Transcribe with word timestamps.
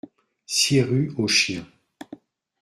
six 0.47 0.81
rue 0.81 1.11
Aux 1.19 1.27
Chiens 1.27 1.67